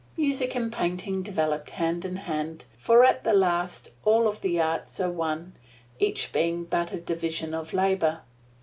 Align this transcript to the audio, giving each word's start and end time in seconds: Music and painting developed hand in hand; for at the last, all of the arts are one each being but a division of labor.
Music 0.17 0.55
and 0.55 0.73
painting 0.73 1.21
developed 1.21 1.69
hand 1.69 2.05
in 2.05 2.15
hand; 2.15 2.65
for 2.75 3.05
at 3.05 3.23
the 3.23 3.33
last, 3.35 3.91
all 4.03 4.25
of 4.27 4.41
the 4.41 4.59
arts 4.59 4.99
are 4.99 5.11
one 5.11 5.53
each 5.99 6.33
being 6.33 6.63
but 6.63 6.91
a 6.91 6.99
division 6.99 7.53
of 7.53 7.71
labor. 7.71 8.21